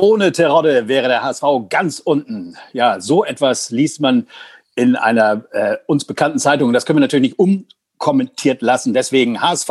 [0.00, 2.56] Ohne Terodde wäre der HSV ganz unten.
[2.72, 4.28] Ja, so etwas liest man
[4.76, 6.72] in einer äh, uns bekannten Zeitung.
[6.72, 7.66] Das können wir natürlich nicht
[7.98, 8.94] unkommentiert lassen.
[8.94, 9.68] Deswegen HSV,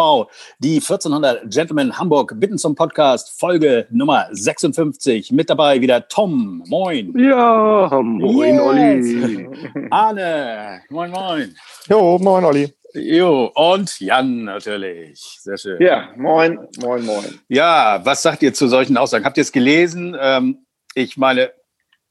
[0.59, 5.31] die 1400 Gentlemen Hamburg bitten zum Podcast, Folge Nummer 56.
[5.31, 6.61] Mit dabei wieder Tom.
[6.67, 7.17] Moin.
[7.17, 8.61] Ja, moin, yes.
[8.65, 9.49] Olli.
[9.91, 10.81] Arne.
[10.89, 11.55] Moin, moin.
[11.87, 12.73] Jo, moin, Olli.
[12.93, 15.37] Jo, und Jan natürlich.
[15.41, 15.81] Sehr schön.
[15.81, 17.39] Ja, moin, moin, moin.
[17.47, 19.25] Ja, was sagt ihr zu solchen Aussagen?
[19.25, 20.15] Habt ihr es gelesen?
[20.19, 21.51] Ähm, ich meine,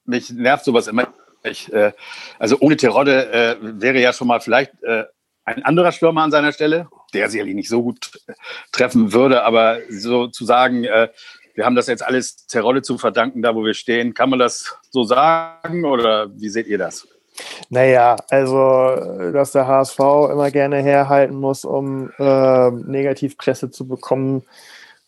[0.04, 1.12] mich nervt sowas immer.
[1.42, 1.92] Ich, äh,
[2.38, 5.04] also ohne Terodde äh, wäre ja schon mal vielleicht äh,
[5.44, 8.10] ein anderer Stürmer an seiner Stelle, der sicherlich nicht so gut
[8.72, 11.08] treffen würde, aber so zu sagen, äh,
[11.54, 14.76] wir haben das jetzt alles Terodde zu verdanken, da wo wir stehen, kann man das
[14.90, 17.08] so sagen oder wie seht ihr das?
[17.70, 19.98] Naja, also, dass der HSV
[20.30, 24.42] immer gerne herhalten muss, um äh, Negativpresse zu bekommen.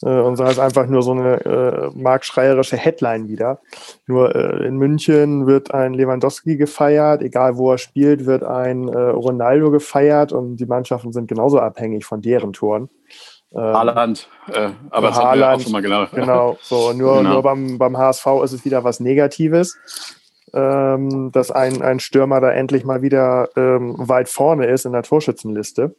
[0.02, 3.60] Äh, und so ist einfach nur so eine äh, marktschreierische Headline wieder.
[4.06, 8.98] Nur äh, in München wird ein Lewandowski gefeiert, egal wo er spielt, wird ein äh,
[8.98, 12.88] Ronaldo gefeiert und die Mannschaften sind genauso abhängig von deren Toren.
[13.52, 16.06] Ähm, Haaland, äh, aber das Haaland, wir auch schon mal genau.
[16.12, 17.32] Genau, so, nur, genau.
[17.32, 19.78] nur beim, beim HSV ist es wieder was Negatives
[20.54, 25.02] ähm, dass ein, ein Stürmer da endlich mal wieder ähm, weit vorne ist in der
[25.02, 25.94] Torschützenliste.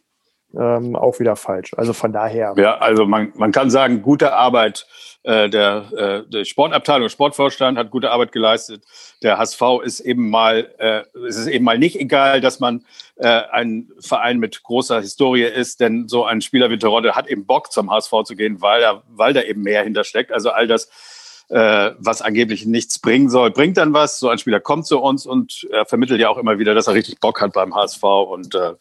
[0.58, 1.76] Ähm, auch wieder falsch.
[1.78, 2.56] Also von daher.
[2.58, 4.88] Ja, also man, man kann sagen, gute Arbeit.
[5.22, 8.84] Äh, der, äh, der Sportabteilung, Sportvorstand hat gute Arbeit geleistet.
[9.22, 12.84] Der HSV ist eben mal, äh, es ist eben mal nicht egal, dass man
[13.18, 17.46] äh, ein Verein mit großer Historie ist, denn so ein Spieler wie Terodde hat eben
[17.46, 20.32] Bock zum HSV zu gehen, weil er, weil da eben mehr hintersteckt.
[20.32, 20.90] Also all das
[21.50, 24.20] äh, was angeblich nichts bringen soll, bringt dann was.
[24.20, 26.94] So ein Spieler kommt zu uns und er vermittelt ja auch immer wieder, dass er
[26.94, 28.04] richtig Bock hat beim HSV.
[28.04, 28.74] Und äh,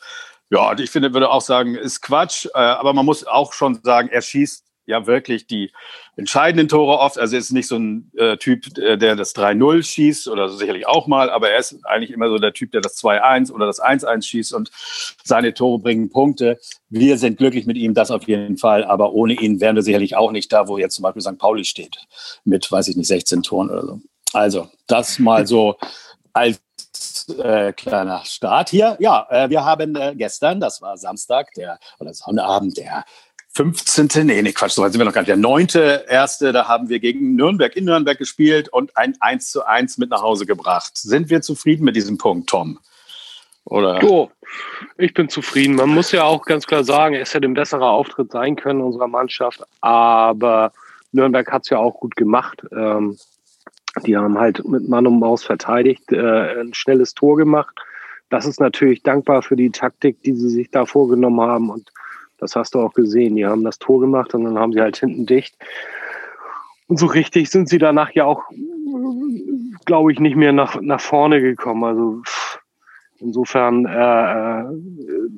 [0.50, 2.47] ja, ich finde, würde auch sagen, ist Quatsch.
[2.47, 5.70] Äh, aber man muss auch schon sagen, er schießt ja wirklich die
[6.17, 7.19] entscheidenden Tore oft.
[7.19, 10.86] Also er ist nicht so ein äh, Typ, äh, der das 3-0 schießt oder sicherlich
[10.86, 13.81] auch mal, aber er ist eigentlich immer so der Typ, der das 2-1 oder das
[13.81, 14.71] 1-1 schießt und
[15.22, 16.59] seine Tore bringen Punkte.
[16.88, 20.16] Wir sind glücklich mit ihm, das auf jeden Fall, aber ohne ihn wären wir sicherlich
[20.16, 21.38] auch nicht da, wo jetzt zum Beispiel St.
[21.38, 21.98] Pauli steht,
[22.44, 24.00] mit, weiß ich nicht, 16 Toren oder so.
[24.32, 25.77] Also, das mal so
[26.32, 26.60] als
[27.38, 28.97] äh, kleiner Start hier.
[29.00, 33.04] Ja, äh, wir haben äh, gestern, das war Samstag, der oder Sonnabend, der
[33.58, 34.24] 15.
[34.24, 35.30] Nee, nee, Quatsch, so weit sind wir noch gar nicht.
[35.30, 35.66] Der 9.
[36.06, 40.10] erste, da haben wir gegen Nürnberg in Nürnberg gespielt und ein 1 zu 1 mit
[40.10, 40.96] nach Hause gebracht.
[40.96, 42.78] Sind wir zufrieden mit diesem Punkt, Tom?
[43.64, 44.00] Oder?
[44.04, 44.30] Oh,
[44.97, 45.74] ich bin zufrieden.
[45.74, 49.08] Man muss ja auch ganz klar sagen, es hätte ein besserer Auftritt sein können unserer
[49.08, 50.70] Mannschaft, aber
[51.10, 52.62] Nürnberg hat es ja auch gut gemacht.
[52.70, 53.18] Ähm,
[54.06, 57.74] die haben halt mit Mann und Maus verteidigt, äh, ein schnelles Tor gemacht.
[58.30, 61.91] Das ist natürlich dankbar für die Taktik, die sie sich da vorgenommen haben und
[62.38, 63.37] das hast du auch gesehen.
[63.37, 65.56] Die haben das Tor gemacht und dann haben sie halt hinten dicht.
[66.87, 68.44] Und so richtig sind sie danach ja auch,
[69.84, 71.84] glaube ich, nicht mehr nach, nach vorne gekommen.
[71.84, 72.22] Also
[73.21, 74.65] insofern äh, äh,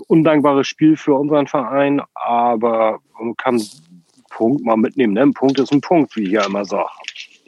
[0.06, 3.65] undankbares Spiel für unseren Verein, aber man kann einen
[4.31, 5.15] Punkt mal mitnehmen.
[5.15, 5.22] Ne?
[5.22, 6.91] Ein Punkt ist ein Punkt, wie ich ja immer sage.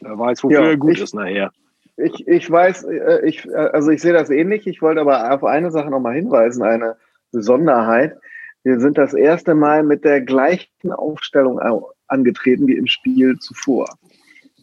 [0.00, 1.52] Wer weiß, wofür ja, er gut ich, ist nachher.
[1.96, 4.66] Ich, ich weiß, äh, ich, also ich sehe das ähnlich.
[4.66, 6.96] Ich wollte aber auf eine Sache nochmal hinweisen, eine
[7.30, 8.16] Besonderheit.
[8.64, 11.60] Wir sind das erste Mal mit der gleichen Aufstellung
[12.06, 13.88] angetreten wie im Spiel zuvor.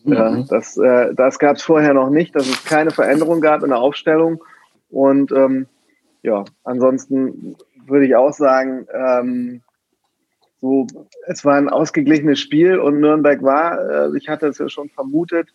[0.06, 0.46] Mhm.
[0.50, 3.80] das äh, das gab es vorher noch nicht, dass es keine Veränderung gab in der
[3.80, 4.42] Aufstellung.
[4.90, 5.68] Und ähm,
[6.24, 9.62] ja, ansonsten würde ich auch sagen, ähm,
[10.62, 10.88] so,
[11.28, 15.50] es war ein ausgeglichenes Spiel und Nürnberg war, äh, ich hatte es ja schon vermutet,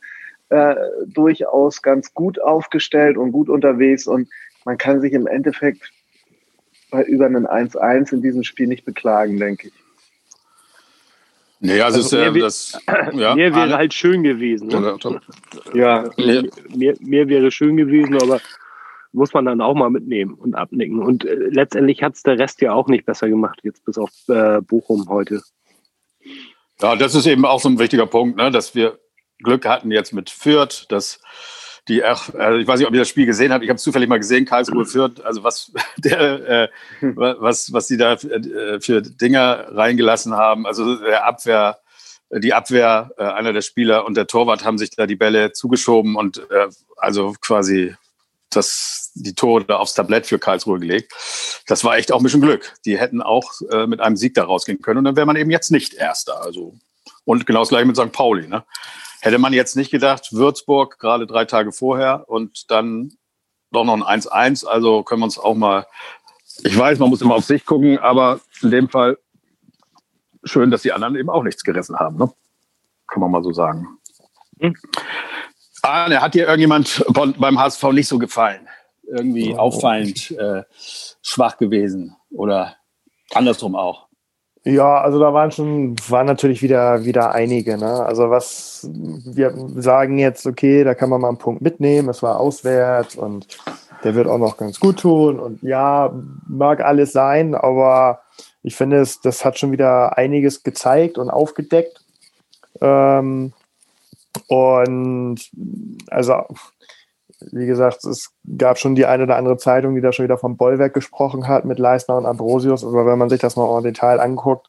[0.48, 0.74] äh,
[1.06, 4.28] durchaus ganz gut aufgestellt und gut unterwegs und
[4.64, 5.90] man kann sich im Endeffekt
[6.94, 9.74] bei über einen 1-1 in diesem Spiel nicht beklagen, denke ich.
[11.60, 12.78] Nee, also, also mehr, das,
[13.14, 14.68] ja, mehr wäre halt schön gewesen.
[14.68, 14.98] Ne?
[15.72, 18.40] Ja, mehr, mehr, wäre schön gewesen, aber
[19.12, 21.00] muss man dann auch mal mitnehmen und abnicken.
[21.00, 24.10] Und äh, letztendlich hat es der Rest ja auch nicht besser gemacht, jetzt bis auf
[24.28, 25.42] äh, Bochum heute.
[26.82, 28.98] Ja, das ist eben auch so ein wichtiger Punkt, ne, dass wir
[29.42, 31.20] Glück hatten jetzt mit Fürth, dass
[31.88, 34.08] die also ich weiß nicht, ob ihr das Spiel gesehen habt, ich habe es zufällig
[34.08, 36.68] mal gesehen, Karlsruhe führt, also was, der, äh,
[37.00, 41.78] was, was die da für, äh, für Dinger reingelassen haben, also der Abwehr,
[42.30, 46.16] die Abwehr, äh, einer der Spieler und der Torwart haben sich da die Bälle zugeschoben
[46.16, 47.94] und äh, also quasi
[48.50, 51.12] das, die Tore da aufs Tablett für Karlsruhe gelegt.
[51.66, 52.72] Das war echt auch ein bisschen Glück.
[52.84, 55.50] Die hätten auch äh, mit einem Sieg da rausgehen können und dann wäre man eben
[55.50, 56.40] jetzt nicht Erster.
[56.42, 56.74] Also,
[57.24, 58.12] und genau das gleiche mit St.
[58.12, 58.48] Pauli.
[58.48, 58.64] Ne?
[59.24, 63.14] Hätte man jetzt nicht gedacht, Würzburg gerade drei Tage vorher und dann
[63.72, 64.66] doch noch ein 1-1.
[64.66, 65.86] Also können wir uns auch mal,
[66.62, 69.16] ich weiß, man muss immer auf sich gucken, aber in dem Fall
[70.44, 72.18] schön, dass die anderen eben auch nichts gerissen haben.
[72.18, 72.30] Ne?
[73.06, 73.96] Kann man mal so sagen.
[74.60, 74.76] Hm.
[75.80, 78.68] Arne, hat dir irgendjemand beim HSV nicht so gefallen?
[79.04, 79.56] Irgendwie oh.
[79.56, 80.64] auffallend äh,
[81.22, 82.76] schwach gewesen oder
[83.32, 84.06] andersrum auch?
[84.64, 87.76] Ja, also da waren schon, waren natürlich wieder, wieder einige.
[87.76, 88.04] Ne?
[88.04, 92.40] Also was wir sagen jetzt, okay, da kann man mal einen Punkt mitnehmen, es war
[92.40, 93.46] auswärts und
[94.04, 95.38] der wird auch noch ganz gut tun.
[95.38, 96.14] Und ja,
[96.48, 98.20] mag alles sein, aber
[98.62, 102.02] ich finde, es, das hat schon wieder einiges gezeigt und aufgedeckt.
[102.80, 103.52] Ähm,
[104.48, 105.40] und
[106.10, 106.44] also,
[107.52, 110.56] wie gesagt, es gab schon die eine oder andere Zeitung, die da schon wieder vom
[110.56, 112.84] Bollwerk gesprochen hat mit Leistner und Ambrosius.
[112.84, 114.68] Aber wenn man sich das mal im Detail anguckt,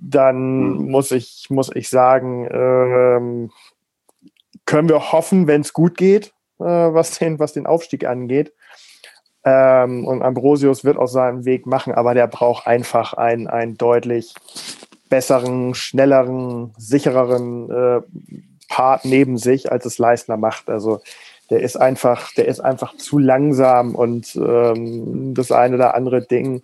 [0.00, 0.90] dann mhm.
[0.90, 3.50] muss ich, muss ich sagen, ähm,
[4.64, 8.52] können wir hoffen, wenn es gut geht, äh, was, den, was den Aufstieg angeht.
[9.44, 14.34] Ähm, und Ambrosius wird auch seinen Weg machen, aber der braucht einfach einen, einen deutlich
[15.08, 18.02] besseren, schnelleren, sichereren äh,
[18.68, 20.68] Part neben sich, als es Leistner macht.
[20.68, 21.00] Also
[21.50, 26.62] der ist einfach, der ist einfach zu langsam und ähm, das eine oder andere Ding,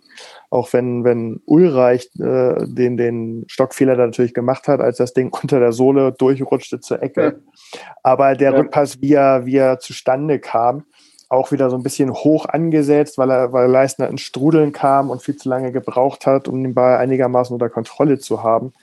[0.50, 5.32] auch wenn, wenn Ulreich äh, den, den Stockfehler da natürlich gemacht hat, als das Ding
[5.42, 7.22] unter der Sohle durchrutschte zur Ecke.
[7.22, 7.80] Ja.
[8.02, 8.58] Aber der ja.
[8.58, 10.84] Rückpass, wie er, wie er zustande kam,
[11.28, 15.22] auch wieder so ein bisschen hoch angesetzt, weil er, weil Leistner ins Strudeln kam und
[15.22, 18.74] viel zu lange gebraucht hat, um den Ball einigermaßen unter Kontrolle zu haben.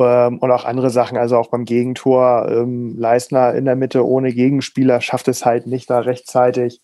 [0.00, 4.32] Ähm, und auch andere Sachen, also auch beim Gegentor, ähm, Leistner in der Mitte ohne
[4.32, 6.80] Gegenspieler schafft es halt nicht, da rechtzeitig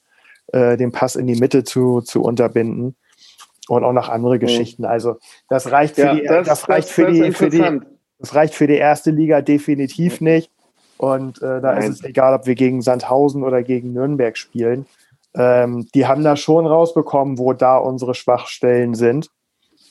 [0.53, 2.95] äh, den Pass in die Mitte zu, zu unterbinden.
[3.69, 4.85] Und auch noch andere Geschichten.
[4.85, 5.17] Also
[5.49, 7.81] das reicht für ja, die, das, das reicht das, für die, für die,
[8.21, 10.53] das reicht für die erste Liga definitiv nicht.
[10.99, 11.79] Und äh, da Nein.
[11.79, 14.87] ist es egal, ob wir gegen Sandhausen oder gegen Nürnberg spielen.
[15.35, 19.31] Ähm, die haben da schon rausbekommen, wo da unsere Schwachstellen sind.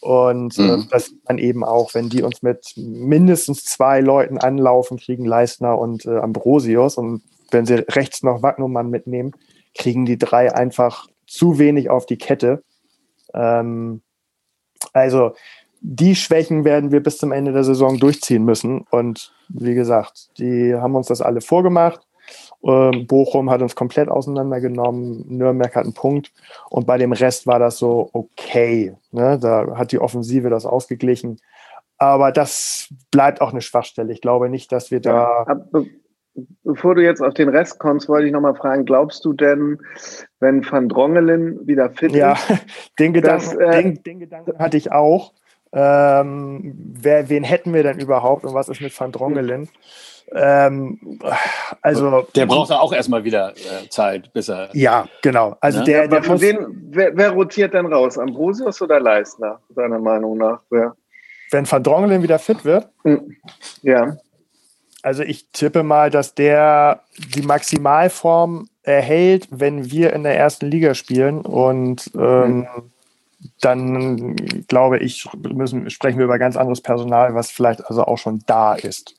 [0.05, 0.81] Und äh, mhm.
[0.81, 5.25] äh, das sieht man eben auch, wenn die uns mit mindestens zwei Leuten anlaufen, kriegen
[5.25, 6.97] Leistner und äh, Ambrosius.
[6.97, 9.31] Und wenn sie rechts noch Wagnumann mitnehmen,
[9.73, 12.63] kriegen die drei einfach zu wenig auf die Kette.
[13.33, 14.03] Ähm,
[14.93, 15.33] also
[15.81, 18.81] die Schwächen werden wir bis zum Ende der Saison durchziehen müssen.
[18.91, 22.04] Und wie gesagt, die haben uns das alle vorgemacht.
[22.65, 26.31] Ähm, Bochum hat uns komplett auseinandergenommen, Nürnberg hat einen Punkt
[26.69, 28.95] und bei dem Rest war das so okay.
[29.11, 29.37] Ne?
[29.39, 31.39] Da hat die Offensive das ausgeglichen.
[31.97, 34.11] Aber das bleibt auch eine Schwachstelle.
[34.11, 35.45] Ich glaube nicht, dass wir da.
[35.47, 35.83] Ja,
[36.63, 39.79] bevor du jetzt auf den Rest kommst, wollte ich nochmal fragen, glaubst du denn,
[40.39, 42.49] wenn Van Drongelen wieder fit ja, ist?
[42.49, 42.57] Ja,
[42.99, 45.33] den, Gedanken, äh, den, den Gedanken hatte ich auch.
[45.71, 49.69] Ähm, wer, wen hätten wir denn überhaupt und was ist mit Van Drongelen?
[50.31, 51.19] Ähm,
[51.81, 54.69] also der braucht auch erstmal wieder äh, Zeit, bis er.
[54.73, 55.55] Ja, genau.
[55.61, 55.85] Also ne?
[55.85, 58.17] der, der muss, wen, wer, wer, rotiert denn raus?
[58.17, 60.61] Ambrosius oder Leistner, deiner Meinung nach?
[60.69, 60.95] Wer?
[61.51, 62.89] Wenn Van Drongelen wieder fit wird?
[63.03, 63.35] Hm.
[63.83, 64.17] Ja.
[65.03, 67.01] Also ich tippe mal, dass der
[67.35, 72.91] die Maximalform erhält, wenn wir in der ersten Liga spielen und ähm, hm
[73.61, 74.35] dann
[74.67, 78.75] glaube ich, müssen, sprechen wir über ganz anderes Personal, was vielleicht also auch schon da
[78.75, 79.15] ist.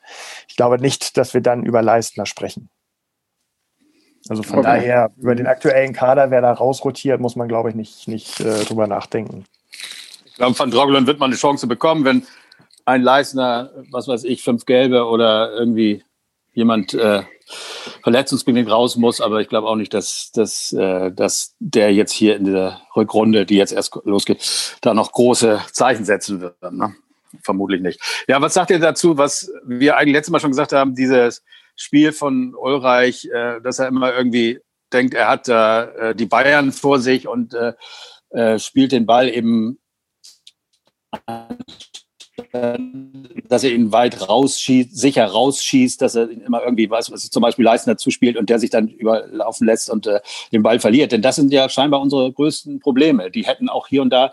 [0.48, 2.68] Ich glaube nicht, dass wir dann über Leistner sprechen.
[4.28, 4.68] Also von okay.
[4.68, 8.64] daher, über den aktuellen Kader, wer da rausrotiert, muss man, glaube ich, nicht, nicht äh,
[8.64, 9.44] drüber nachdenken.
[10.24, 12.26] Ich glaube, von Droglen wird man eine Chance bekommen, wenn
[12.84, 16.04] ein Leistner, was weiß ich, fünf Gelbe oder irgendwie
[16.56, 17.22] jemand äh,
[18.02, 22.34] verletzungsbedingt raus muss, aber ich glaube auch nicht, dass, dass, äh, dass der jetzt hier
[22.34, 26.60] in der Rückrunde, die jetzt erst losgeht, da noch große Zeichen setzen wird.
[26.72, 26.96] Ne?
[27.42, 28.00] Vermutlich nicht.
[28.26, 31.44] Ja, was sagt ihr dazu, was wir eigentlich letztes Mal schon gesagt haben, dieses
[31.76, 34.58] Spiel von Ulreich, äh, dass er immer irgendwie
[34.92, 37.74] denkt, er hat äh, die Bayern vor sich und äh,
[38.30, 39.78] äh, spielt den Ball eben
[43.48, 47.64] dass er ihn weit rausschießt, sicher rausschießt, dass er immer irgendwie was, was zum Beispiel
[47.64, 50.20] Leistner zuspielt und der sich dann überlaufen lässt und äh,
[50.52, 51.12] den Ball verliert.
[51.12, 53.30] Denn das sind ja scheinbar unsere größten Probleme.
[53.30, 54.32] Die hätten auch hier und da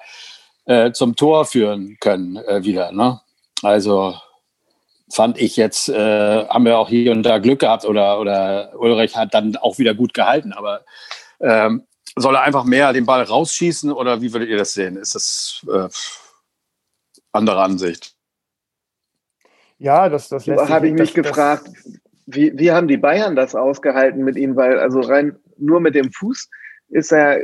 [0.65, 2.91] äh, zum Tor führen können äh, wieder.
[2.91, 3.21] Ne?
[3.61, 4.15] Also
[5.09, 9.15] fand ich jetzt, äh, haben wir auch hier und da Glück gehabt oder, oder Ulrich
[9.15, 10.81] hat dann auch wieder gut gehalten, aber
[11.39, 11.83] ähm,
[12.15, 14.97] soll er einfach mehr den Ball rausschießen oder wie würdet ihr das sehen?
[14.97, 15.65] Ist das
[17.33, 18.15] andere Ansicht.
[19.77, 21.69] Ja, das, das lässt Habe ich mich das, gefragt,
[22.25, 24.55] wie, wie haben die Bayern das ausgehalten mit ihm?
[24.55, 26.49] Weil, also rein nur mit dem Fuß
[26.89, 27.39] ist er,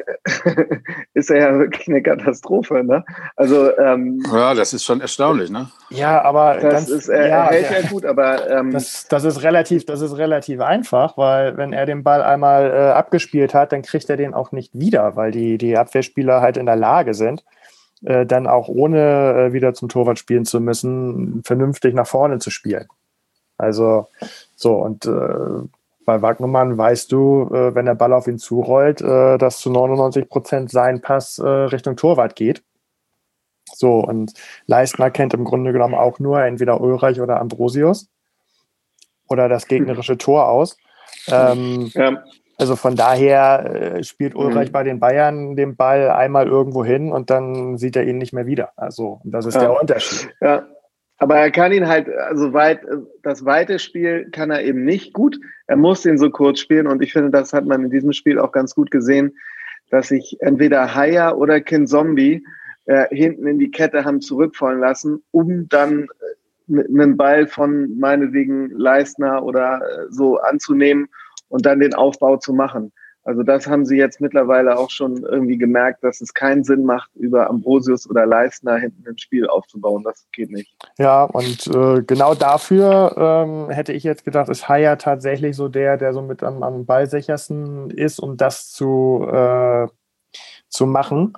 [1.13, 2.83] ist er ja wirklich eine Katastrophe.
[2.83, 3.03] Ne?
[3.35, 5.49] Also, ähm, ja, das ist schon erstaunlich.
[5.49, 5.69] Ne?
[5.89, 9.41] Ja, aber das ganz, ist, er, ja, hält ja gut, aber ähm, das, das, ist
[9.41, 13.81] relativ, das ist relativ einfach, weil wenn er den Ball einmal äh, abgespielt hat, dann
[13.81, 17.43] kriegt er den auch nicht wieder, weil die, die Abwehrspieler halt in der Lage sind,
[18.03, 22.49] äh, dann auch ohne äh, wieder zum Torwart spielen zu müssen, vernünftig nach vorne zu
[22.49, 22.87] spielen.
[23.57, 24.07] Also
[24.55, 25.67] so und äh,
[26.05, 30.27] bei Wagnermann weißt du, äh, wenn der Ball auf ihn zurollt, äh, dass zu 99
[30.27, 32.63] Prozent sein Pass äh, Richtung Torwart geht.
[33.75, 34.33] So, und
[34.65, 38.09] Leistner kennt im Grunde genommen auch nur entweder Ulreich oder Ambrosius
[39.27, 40.77] oder das gegnerische Tor aus.
[41.27, 42.23] Ähm, ja.
[42.59, 44.73] Also von daher äh, spielt Ulreich mhm.
[44.73, 48.47] bei den Bayern den Ball einmal irgendwo hin und dann sieht er ihn nicht mehr
[48.47, 48.73] wieder.
[48.75, 49.61] Also das ist ja.
[49.61, 50.29] der Unterschied.
[50.41, 50.67] Ja.
[51.21, 52.81] Aber er kann ihn halt, also weit,
[53.23, 55.39] das weite Spiel kann er eben nicht gut.
[55.67, 58.39] Er muss ihn so kurz spielen und ich finde, das hat man in diesem Spiel
[58.39, 59.37] auch ganz gut gesehen,
[59.89, 62.43] dass sich entweder Haya oder Kin Zombie
[62.85, 66.07] äh, hinten in die Kette haben zurückfallen lassen, um dann
[66.69, 71.07] äh, einen Ball von meinetwegen Leistner oder äh, so anzunehmen
[71.49, 72.93] und dann den Aufbau zu machen.
[73.23, 77.11] Also das haben sie jetzt mittlerweile auch schon irgendwie gemerkt, dass es keinen Sinn macht,
[77.15, 80.03] über Ambrosius oder Leistner hinten im Spiel aufzubauen.
[80.03, 80.73] Das geht nicht.
[80.97, 85.97] Ja, und äh, genau dafür ähm, hätte ich jetzt gedacht, ist Haya tatsächlich so der,
[85.97, 89.87] der so mit am, am ballsichersten ist, um das zu, äh,
[90.69, 91.33] zu machen.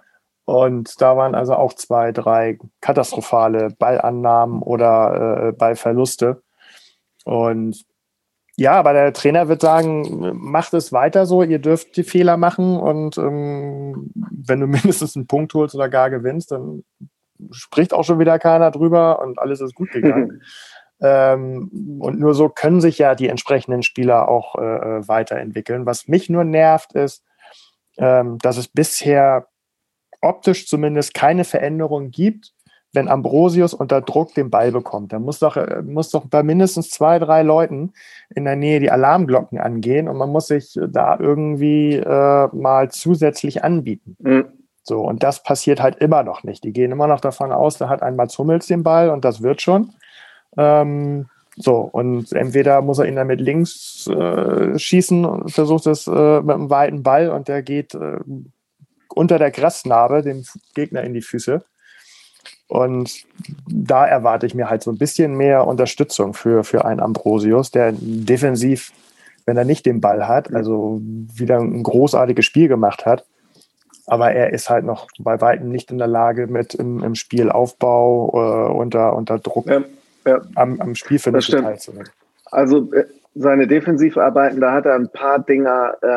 [0.45, 6.41] Und da waren also auch zwei, drei katastrophale Ballannahmen oder äh, Ballverluste.
[7.25, 7.85] Und
[8.61, 12.77] ja, aber der Trainer wird sagen, macht es weiter so, ihr dürft die Fehler machen
[12.77, 16.83] und ähm, wenn du mindestens einen Punkt holst oder gar gewinnst, dann
[17.49, 20.43] spricht auch schon wieder keiner drüber und alles ist gut gegangen.
[21.01, 25.87] ähm, und nur so können sich ja die entsprechenden Spieler auch äh, weiterentwickeln.
[25.87, 27.23] Was mich nur nervt, ist,
[27.97, 29.47] ähm, dass es bisher
[30.21, 32.53] optisch zumindest keine Veränderung gibt,
[32.93, 35.13] wenn Ambrosius unter Druck den Ball bekommt.
[35.13, 37.93] dann muss doch, muss doch bei mindestens zwei, drei Leuten
[38.35, 43.63] in der Nähe die Alarmglocken angehen und man muss sich da irgendwie äh, mal zusätzlich
[43.63, 44.17] anbieten.
[44.19, 44.45] Mhm.
[44.83, 46.63] So, und das passiert halt immer noch nicht.
[46.63, 49.61] Die gehen immer noch davon aus, da hat einmal Zummels den Ball und das wird
[49.61, 49.93] schon.
[50.57, 56.07] Ähm, so, und entweder muss er ihn dann mit links äh, schießen und versucht es
[56.07, 58.19] äh, mit einem weiten Ball und der geht äh,
[59.09, 60.43] unter der Grasnarbe dem
[60.73, 61.63] Gegner in die Füße.
[62.71, 63.25] Und
[63.67, 67.91] da erwarte ich mir halt so ein bisschen mehr Unterstützung für, für einen Ambrosius, der
[67.91, 68.93] defensiv,
[69.45, 73.25] wenn er nicht den Ball hat, also wieder ein großartiges Spiel gemacht hat.
[74.07, 78.69] Aber er ist halt noch bei weitem nicht in der Lage, mit im, im Spielaufbau
[78.69, 79.81] äh, unter, unter Druck ja,
[80.25, 80.39] ja.
[80.55, 82.07] Am, am Spielfinish teilzunehmen.
[82.51, 83.03] Also äh,
[83.35, 86.07] seine Defensivarbeiten, da hat er ein paar Dinger äh,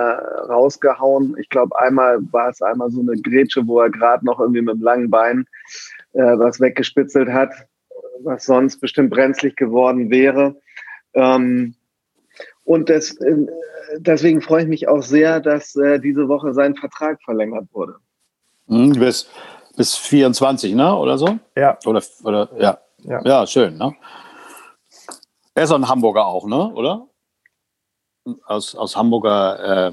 [0.53, 1.35] rausgehauen.
[1.41, 4.77] Ich glaube, einmal war es einmal so eine Grätsche, wo er gerade noch irgendwie mit
[4.77, 5.49] dem langen Bein
[6.13, 7.51] was weggespitzelt hat,
[8.21, 10.57] was sonst bestimmt brenzlig geworden wäre.
[11.15, 11.75] Ähm,
[12.65, 13.47] und das, äh,
[13.99, 17.97] deswegen freue ich mich auch sehr, dass äh, diese Woche sein Vertrag verlängert wurde.
[18.67, 19.29] Mhm, bis,
[19.77, 20.97] bis 24, ne?
[20.97, 21.39] Oder so?
[21.57, 21.79] Ja.
[21.85, 22.79] Oder, oder ja.
[23.03, 23.21] ja.
[23.25, 23.95] Ja, schön, ne?
[25.55, 26.73] Er ist ein Hamburger auch, ne?
[26.75, 27.07] Oder?
[28.47, 29.93] Aus, aus Hamburger.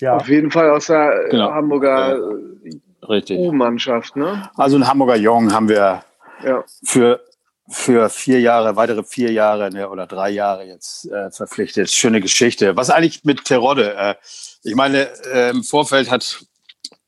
[0.00, 0.16] ja.
[0.16, 1.50] Auf jeden Fall aus der genau.
[1.50, 2.18] Hamburger
[2.64, 2.70] äh.
[3.08, 4.50] U-Mannschaft, ne?
[4.56, 6.02] Also einen Hamburger Jungen haben wir
[6.44, 6.64] ja.
[6.84, 7.20] für,
[7.68, 11.90] für vier Jahre, weitere vier Jahre ne, oder drei Jahre jetzt äh, verpflichtet.
[11.90, 12.76] Schöne Geschichte.
[12.76, 13.94] Was eigentlich mit Terodde?
[13.94, 14.14] Äh,
[14.62, 16.44] ich meine, äh, im Vorfeld hat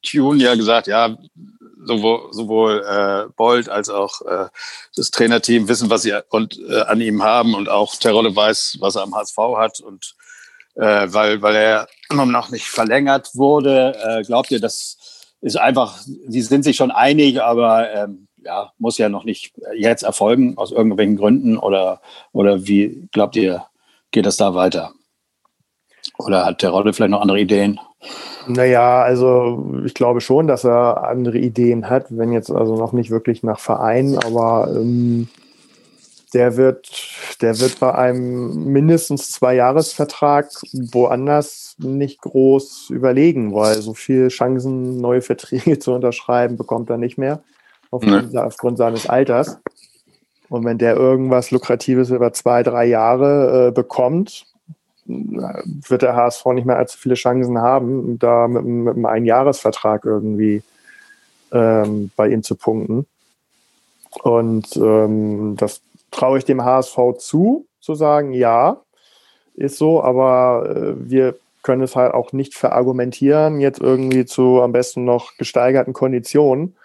[0.02, 1.16] Tune ja gesagt, ja,
[1.84, 4.46] sowohl, sowohl äh, Bold als auch äh,
[4.96, 8.96] das Trainerteam wissen, was sie und, äh, an ihm haben und auch Terodde weiß, was
[8.96, 10.14] er am HSV hat und
[10.76, 13.96] äh, weil, weil er immer noch nicht verlängert wurde.
[14.02, 14.97] Äh, glaubt ihr, dass
[15.40, 20.02] ist einfach, sie sind sich schon einig, aber ähm, ja, muss ja noch nicht jetzt
[20.02, 22.00] erfolgen aus irgendwelchen Gründen oder,
[22.32, 23.64] oder wie glaubt ihr,
[24.10, 24.92] geht das da weiter?
[26.18, 27.78] Oder hat der Rolle vielleicht noch andere Ideen?
[28.46, 33.10] Naja, also ich glaube schon, dass er andere Ideen hat, wenn jetzt also noch nicht
[33.10, 35.28] wirklich nach Verein, aber ähm,
[36.34, 36.90] der wird,
[37.40, 45.00] der wird bei einem mindestens zwei Jahresvertrag woanders nicht groß überlegen, weil so viele Chancen,
[45.00, 47.42] neue Verträge zu unterschreiben, bekommt er nicht mehr
[47.90, 48.38] aufgrund, nee.
[48.38, 49.58] aufgrund seines Alters.
[50.48, 54.46] Und wenn der irgendwas Lukratives über zwei, drei Jahre äh, bekommt,
[55.06, 60.62] wird der HSV nicht mehr allzu viele Chancen haben, da mit, mit einem Einjahresvertrag irgendwie
[61.50, 63.06] ähm, bei ihm zu punkten.
[64.22, 68.82] Und ähm, das traue ich dem HSV zu, zu sagen, ja,
[69.54, 74.72] ist so, aber äh, wir können es halt auch nicht verargumentieren, jetzt irgendwie zu am
[74.72, 76.76] besten noch gesteigerten Konditionen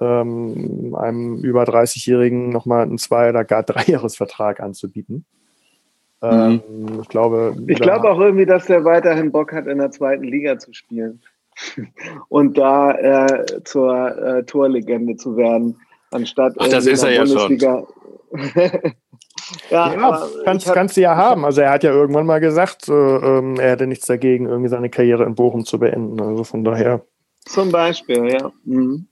[0.00, 5.24] ähm, einem über 30-Jährigen nochmal einen Zwei- oder gar Dreijahresvertrag anzubieten.
[6.22, 7.00] Ähm, mhm.
[7.02, 10.58] Ich glaube, ich glaube auch irgendwie, dass der weiterhin Bock hat, in der zweiten Liga
[10.58, 11.20] zu spielen
[12.28, 17.58] und da äh, zur äh, Torlegende zu werden, anstatt Ach, das ist er ja schon.
[19.70, 21.44] Ja, ja kannst, hab, kannst du ja haben.
[21.44, 24.90] Also er hat ja irgendwann mal gesagt, äh, ähm, er hätte nichts dagegen, irgendwie seine
[24.90, 26.20] Karriere in Bochum zu beenden.
[26.20, 27.04] Also von daher.
[27.44, 28.52] Zum Beispiel, ja.
[28.64, 29.08] Mhm.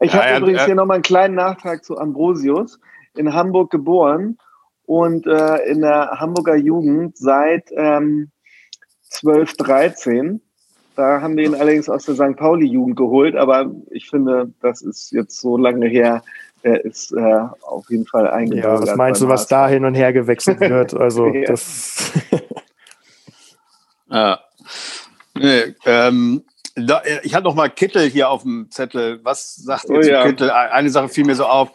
[0.00, 2.78] Ich ja, habe übrigens hier nochmal einen kleinen Nachtrag zu Ambrosius.
[3.14, 4.38] In Hamburg geboren
[4.86, 8.30] und äh, in der Hamburger Jugend seit ähm,
[9.10, 10.40] 12, 13
[10.94, 12.36] da haben wir ihn allerdings aus der St.
[12.36, 16.22] Pauli-Jugend geholt, aber ich finde, das ist jetzt so lange her.
[16.62, 18.80] Er ist äh, auf jeden Fall eingebürgert.
[18.80, 20.94] Ja, was meinst du, was da hin und her gewechselt wird?
[20.94, 21.46] Also ja.
[21.46, 22.12] das.
[24.10, 24.40] ja.
[25.34, 29.18] Nee, ähm, da, ich hatte noch mal Kittel hier auf dem Zettel.
[29.22, 30.26] Was sagt ihr oh, zu ja.
[30.26, 30.50] Kittel?
[30.50, 31.70] Eine Sache fiel mir so auf.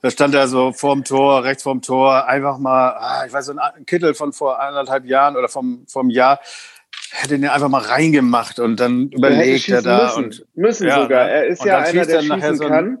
[0.00, 3.52] Da stand er so vorm Tor, rechts vorm Tor, einfach mal, ah, ich weiß, so
[3.52, 6.38] ein Kittel von vor eineinhalb Jahren oder vom, vom Jahr
[7.10, 11.24] hätte ihn einfach mal reingemacht und dann überlegt er, da müssen, und müssen ja, sogar.
[11.24, 11.30] Ne?
[11.30, 12.98] Er ist ja einer, der schießen so kann.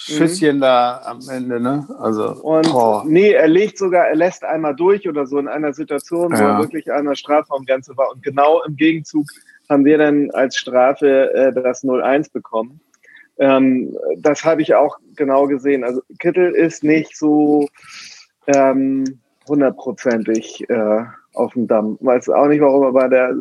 [0.00, 0.60] Schüsschen mhm.
[0.60, 1.86] da am Ende, ne?
[1.98, 3.02] Also und oh.
[3.04, 6.38] nee, er legt sogar, er lässt einmal durch oder so in einer Situation, ja.
[6.38, 9.26] wo er wirklich an der Strafraumgrenze war und genau im Gegenzug
[9.68, 12.80] haben wir dann als Strafe äh, das 0-1 bekommen.
[13.38, 15.84] Ähm, das habe ich auch genau gesehen.
[15.84, 17.68] Also Kittel ist nicht so
[18.46, 21.98] ähm, hundertprozentig äh, auf dem Damm.
[22.00, 23.34] Weiß auch nicht warum, aber der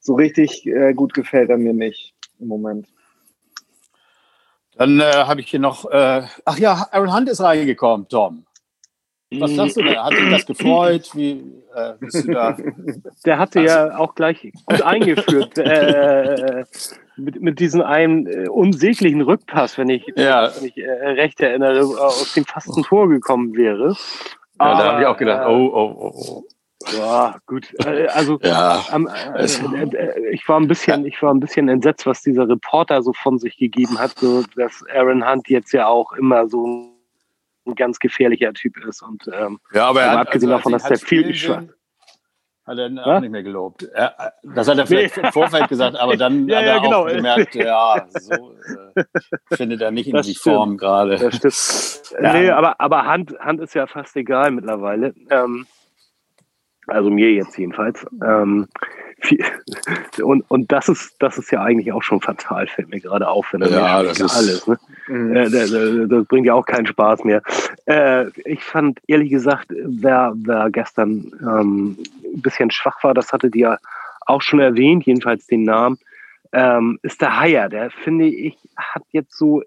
[0.00, 2.86] so richtig äh, gut gefällt er mir nicht im Moment.
[4.78, 8.44] Dann äh, habe ich hier noch, äh, ach ja, Aaron Hunt ist reingekommen, Tom.
[9.30, 10.04] Was sagst du da?
[10.04, 11.10] Hat dich das gefreut?
[11.14, 12.56] Wie äh, bist du da?
[13.26, 16.64] Der hatte also, ja auch gleich gut eingeführt äh,
[17.16, 20.50] mit, mit diesem einen äh, unsäglichen Rückpass, wenn ich, ja.
[20.56, 23.96] wenn ich äh, recht erinnere, aus dem fast ein Tor gekommen wäre.
[24.60, 26.44] Ja, da habe ich auch gedacht, äh, oh, oh, oh, oh.
[26.96, 27.74] Ja, gut.
[27.84, 28.84] Äh, also ja,
[29.36, 33.12] äh, äh, ich war ein bisschen, ich war ein bisschen entsetzt, was dieser Reporter so
[33.12, 36.92] von sich gegeben hat, so dass Aaron Hunt jetzt ja auch immer so
[37.66, 40.84] ein ganz gefährlicher Typ ist und ähm, ja, aber er hat, abgesehen also, davon, dass
[40.84, 41.62] der viel schwach
[42.68, 43.02] hat er ja?
[43.02, 43.82] auch nicht mehr gelobt.
[43.94, 45.22] Er, das hat er vielleicht nee.
[45.24, 47.02] im Vorfeld gesagt, aber dann ja, hat er ja, genau.
[47.02, 48.54] auch gemerkt, ja, so
[48.94, 49.04] äh,
[49.56, 51.16] findet er nicht in die Form gerade.
[52.20, 52.32] Ja.
[52.34, 55.14] Nee, aber, aber Hand, Hand ist ja fast egal mittlerweile.
[55.30, 55.66] Ähm,
[56.88, 58.06] also mir jetzt jedenfalls.
[58.24, 58.66] Ähm,
[60.22, 63.52] und, und das ist, das ist ja eigentlich auch schon fatal, fällt mir gerade auf,
[63.52, 64.66] wenn er ja, das ist alles.
[64.66, 64.78] Ne?
[65.08, 65.36] Mhm.
[65.36, 67.42] Äh, das, das, bringt ja auch keinen Spaß mehr.
[67.86, 71.96] Äh, ich fand ehrlich gesagt, wer, wer gestern ähm,
[72.34, 73.78] ein bisschen schwach war, das hatte die ja
[74.26, 75.98] auch schon erwähnt, jedenfalls den Namen,
[76.52, 77.68] ähm, ist der Haier.
[77.68, 79.62] Der finde ich, hat jetzt so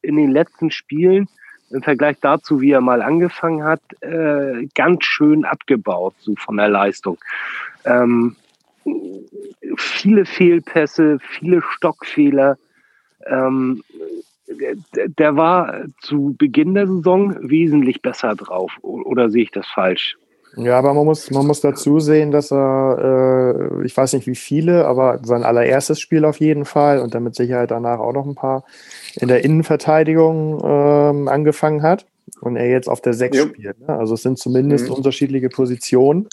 [0.00, 1.28] in den letzten Spielen
[1.72, 6.68] im Vergleich dazu, wie er mal angefangen hat, äh, ganz schön abgebaut, so von der
[6.68, 7.18] Leistung.
[7.84, 8.36] Ähm,
[9.76, 12.58] viele Fehlpässe, viele Stockfehler.
[13.26, 13.82] Ähm,
[14.48, 18.72] der, der war zu Beginn der Saison wesentlich besser drauf.
[18.82, 20.16] Oder sehe ich das falsch?
[20.56, 24.34] Ja, aber man muss, man muss dazu sehen, dass er, äh, ich weiß nicht wie
[24.34, 28.26] viele, aber sein allererstes Spiel auf jeden Fall und dann mit Sicherheit danach auch noch
[28.26, 28.64] ein paar
[29.16, 32.06] in der Innenverteidigung ähm, angefangen hat
[32.40, 33.44] und er jetzt auf der 6 ja.
[33.44, 33.80] spielt.
[33.80, 33.88] Ne?
[33.88, 34.94] Also es sind zumindest mhm.
[34.94, 36.28] unterschiedliche Positionen.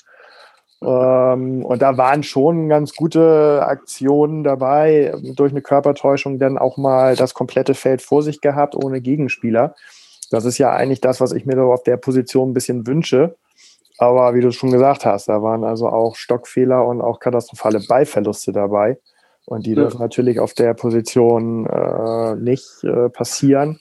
[0.82, 7.16] Ähm, und da waren schon ganz gute Aktionen dabei, durch eine Körpertäuschung dann auch mal
[7.16, 9.76] das komplette Feld vor sich gehabt, ohne Gegenspieler.
[10.32, 13.36] Das ist ja eigentlich das, was ich mir so auf der Position ein bisschen wünsche.
[14.00, 18.54] Aber wie du schon gesagt hast, da waren also auch Stockfehler und auch katastrophale Beiverluste
[18.54, 18.98] dabei.
[19.46, 19.82] Und die ja.
[19.82, 23.80] dürfen natürlich auf der Position äh, nicht äh, passieren.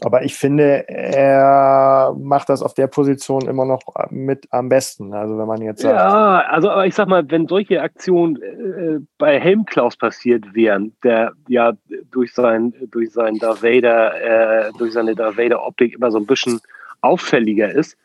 [0.00, 3.80] Aber ich finde, er macht das auf der Position immer noch
[4.10, 5.12] mit am besten.
[5.12, 5.96] Also wenn man jetzt sagt.
[5.96, 11.32] Ja, also aber ich sag mal, wenn solche Aktionen äh, bei Helmklaus passiert wären, der
[11.48, 11.72] ja
[12.12, 16.26] durch sein, durch sein Darth Vader, äh, durch seine Darth Vader Optik immer so ein
[16.26, 16.60] bisschen
[17.00, 17.96] auffälliger ist,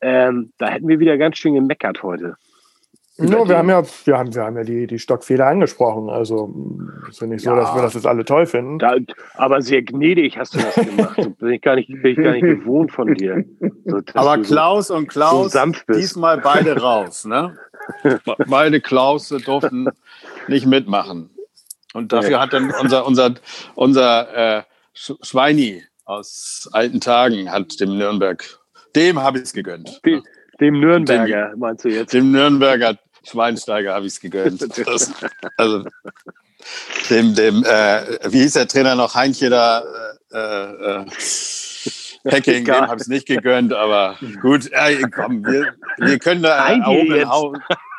[0.00, 2.36] ähm, da hätten wir wieder ganz schön gemeckert heute.
[3.16, 6.10] No, wir haben ja, wir haben, wir haben ja die, die Stockfehler angesprochen.
[6.10, 6.52] Also
[7.08, 8.80] ist ja nicht so, ja, dass wir das jetzt alle toll finden.
[8.80, 8.96] Da,
[9.34, 11.20] aber sehr gnädig hast du das gemacht.
[11.22, 13.44] So bin ich gar nicht, bin ich gar nicht gewohnt von dir.
[13.84, 15.60] So, aber Klaus so, und Klaus so
[15.92, 17.56] diesmal beide raus, ne?
[18.48, 19.88] beide Klaus durften
[20.48, 21.30] nicht mitmachen.
[21.92, 22.40] Und dafür ja.
[22.40, 23.34] hat dann unser, unser,
[23.76, 28.44] unser äh, Schweini aus alten Tagen hat dem Nürnberg,
[28.96, 30.00] dem habe ich es gegönnt.
[30.04, 30.22] Die,
[30.60, 32.12] dem Nürnberger, dem, meinst du jetzt?
[32.12, 34.62] Dem Nürnberger Schweinsteiger habe ich es gegönnt.
[34.84, 35.12] Das,
[35.56, 35.84] also
[37.10, 39.82] dem, dem äh, wie hieß der Trainer noch, Heinche da,
[40.32, 41.06] äh, äh,
[42.30, 46.64] Hacking, dem habe ich es nicht gegönnt, aber gut, äh, komm, wir, wir können da
[46.64, 47.28] Heinche, jetzt.
[47.28, 47.54] Hau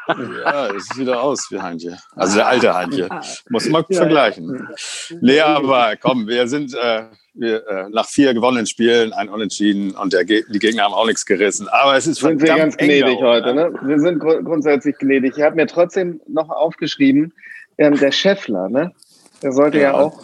[0.08, 1.98] Ja, es sieht wieder aus wie Heintje.
[2.16, 3.10] Also der alte Heintje.
[3.50, 4.68] Muss man ja, vergleichen.
[5.10, 5.18] Ja.
[5.22, 10.14] Nee, aber komm, wir sind äh, wir, äh, nach vier gewonnenen Spielen ein Unentschieden und
[10.14, 11.68] der, die Gegner haben auch nichts gerissen.
[11.70, 13.54] Aber es ist sind wir ganz gnädig heute.
[13.54, 13.74] Ne?
[13.84, 15.38] Wir sind gr grundsätzlich gnädig.
[15.38, 17.34] Ich habe mir trotzdem noch aufgeschrieben,
[17.78, 18.94] ähm, der Scheffler, ne?
[19.42, 19.92] der sollte ja.
[19.92, 20.22] ja auch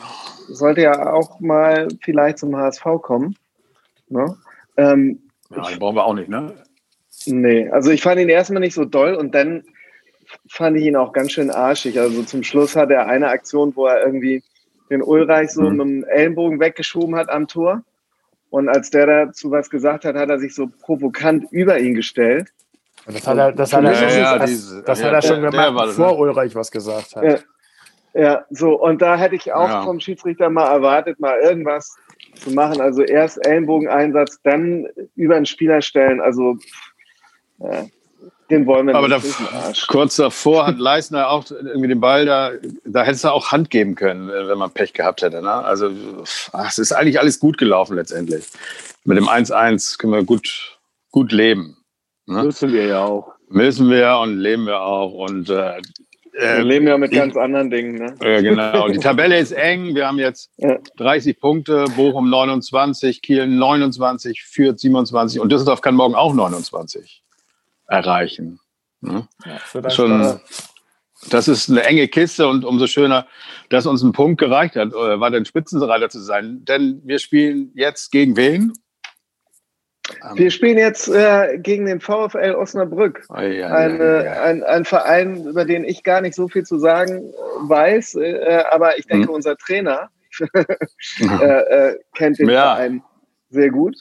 [0.48, 3.36] sollte ja auch mal vielleicht zum HSV kommen.
[4.10, 4.36] Ne?
[4.78, 5.20] Ähm,
[5.56, 6.54] ja, den brauchen wir auch nicht, ne?
[7.26, 9.64] Nee, also ich fand ihn erstmal nicht so doll und dann
[10.48, 12.00] fand ich ihn auch ganz schön arschig.
[12.00, 14.44] Also zum Schluss hat er eine Aktion, wo er irgendwie
[14.90, 15.78] den Ulreich so mhm.
[15.78, 17.84] mit dem Ellenbogen weggeschoben hat am Tor.
[18.50, 22.50] Und als der dazu was gesagt hat, hat er sich so provokant über ihn gestellt.
[23.06, 26.20] Das hat er, das hat er, schon, ja, das, das hat er schon gemacht, bevor
[26.20, 27.24] Ulreich was gesagt hat.
[27.24, 27.38] Ja,
[28.14, 31.96] ja, so, und da hätte ich auch vom Schiedsrichter mal erwartet, mal irgendwas
[32.36, 32.82] zu machen.
[32.82, 36.20] Also erst Ellenbogeneinsatz, dann über den Spieler stellen.
[36.20, 36.58] Also
[37.60, 37.86] ja,
[38.52, 39.08] den wollen wir Aber.
[39.08, 39.24] Aber
[39.88, 42.52] kurz davor hat Leisner auch irgendwie den Ball da,
[42.86, 45.42] da hätte es auch Hand geben können, wenn man Pech gehabt hätte.
[45.42, 45.52] Ne?
[45.52, 45.92] Also
[46.52, 48.46] ach, es ist eigentlich alles gut gelaufen letztendlich.
[49.04, 50.78] Mit dem 1-1 können wir gut,
[51.10, 51.78] gut leben.
[52.28, 52.44] Ne?
[52.44, 53.34] Müssen wir ja auch.
[53.50, 55.14] Müssen wir und leben wir auch.
[55.14, 55.82] Und äh,
[56.34, 57.96] wir äh, leben ja mit ganz anderen Dingen.
[57.96, 58.16] Ne?
[58.22, 58.88] Ja, genau.
[58.88, 59.96] Die Tabelle ist eng.
[59.96, 60.78] Wir haben jetzt ja.
[60.98, 67.21] 30 Punkte, Bochum 29, Kiel 29, Fürth 27 und Düsseldorf kann morgen auch 29
[67.92, 68.60] erreichen.
[69.02, 69.28] Ne?
[69.46, 70.40] Ja, Schon,
[71.30, 73.28] das ist eine enge Kiste und umso schöner,
[73.70, 76.64] dass uns ein Punkt gereicht hat, äh, war den Spitzenreiter zu sein.
[76.66, 78.74] Denn wir spielen jetzt gegen wen?
[80.34, 83.24] Wir spielen jetzt äh, gegen den VfL Osnabrück.
[83.30, 84.42] Oh, ja, Eine, ja, ja.
[84.42, 88.98] Ein, ein, Verein, über den ich gar nicht so viel zu sagen weiß, äh, aber
[88.98, 89.36] ich denke, hm.
[89.36, 90.10] unser Trainer
[91.20, 93.04] äh, äh, kennt den Verein
[93.50, 93.96] sehr gut.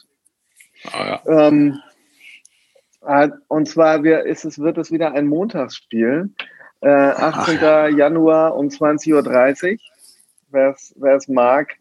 [0.87, 1.90] Oh, ähm, äh,
[3.47, 6.29] und zwar wir, ist es, wird es wieder ein Montagsspiel.
[6.81, 7.59] 18.
[7.61, 9.79] Ach, Januar um 20.30 Uhr.
[10.49, 11.75] Wer es mag,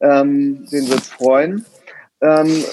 [0.00, 1.64] ähm, den wird es freuen.
[2.20, 2.64] Ähm,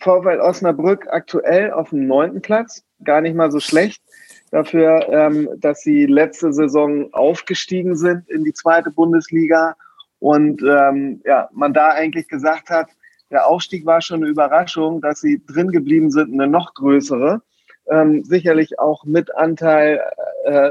[0.00, 4.02] VfL Osnabrück aktuell auf dem neunten Platz, gar nicht mal so schlecht.
[4.50, 9.76] Dafür, ähm, dass sie letzte Saison aufgestiegen sind in die zweite Bundesliga
[10.18, 12.88] und ähm, ja, man da eigentlich gesagt hat,
[13.32, 17.42] der Aufstieg war schon eine Überraschung, dass sie drin geblieben sind, eine noch größere.
[17.90, 20.00] Ähm, sicherlich auch mit Anteil,
[20.44, 20.70] äh,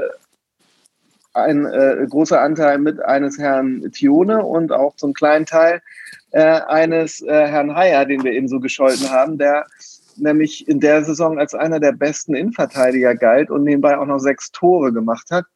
[1.34, 5.82] ein äh, großer Anteil mit eines Herrn Tione und auch zum kleinen Teil
[6.30, 9.66] äh, eines äh, Herrn Heyer, den wir eben so gescholten haben, der
[10.16, 14.52] nämlich in der Saison als einer der besten Innenverteidiger galt und nebenbei auch noch sechs
[14.52, 15.46] Tore gemacht hat.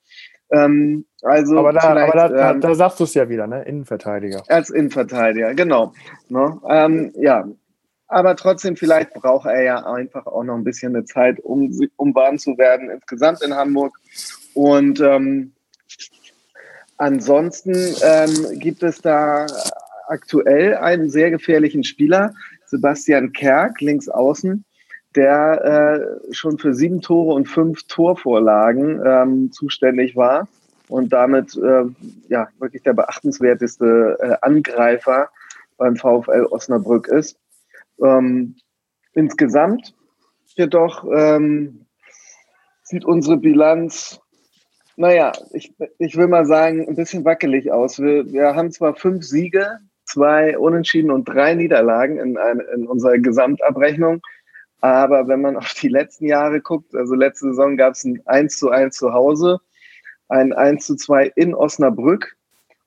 [0.51, 3.63] Ähm, also aber da, aber da, ähm, da sagst du es ja wieder, ne?
[3.65, 4.45] Innenverteidiger.
[4.49, 5.93] Als Innenverteidiger, genau.
[6.29, 6.61] Ne?
[6.69, 7.49] Ähm, ja,
[8.09, 12.15] aber trotzdem, vielleicht braucht er ja einfach auch noch ein bisschen eine Zeit, um, um
[12.15, 13.97] warm zu werden, insgesamt in Hamburg.
[14.55, 15.53] Und ähm,
[16.97, 19.47] ansonsten ähm, gibt es da
[20.09, 22.33] aktuell einen sehr gefährlichen Spieler,
[22.67, 24.65] Sebastian Kerk, links außen,
[25.17, 30.49] der äh, schon für sieben Tore und fünf Torvorlagen ähm, zuständig war
[30.89, 31.85] und damit äh,
[32.29, 35.31] ja wirklich der beachtenswerteste äh, Angreifer
[35.79, 37.39] beim VfL Osnabrück ist.
[38.03, 38.57] Ähm,
[39.15, 39.95] insgesamt
[40.55, 41.87] jedoch ähm,
[42.83, 44.21] sieht unsere Bilanz
[44.97, 47.99] naja, ich, ich will mal sagen, ein bisschen wackelig aus.
[47.99, 52.39] Wir, wir haben zwar fünf Siege, zwei Unentschieden und drei Niederlagen in,
[52.75, 54.23] in unserer Gesamtabrechnung.
[54.87, 58.59] Aber wenn man auf die letzten Jahre guckt, also letzte Saison gab es ein 1
[58.59, 59.61] zu 1 zu Hause,
[60.29, 62.37] ein 1 zu 2 in Osnabrück.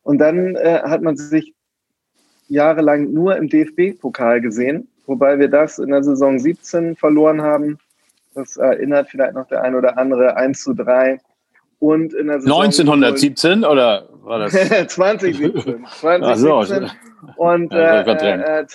[0.03, 1.53] Und dann äh, hat man sich
[2.47, 7.77] jahrelang nur im DFB-Pokal gesehen, wobei wir das in der Saison 17 verloren haben.
[8.33, 11.19] Das erinnert vielleicht noch der ein oder andere 1 zu 3
[11.79, 14.51] und in der Saison 1917 oder war das?
[14.87, 15.85] 2017.
[15.99, 17.33] 2017 so.
[17.37, 18.65] und äh, äh,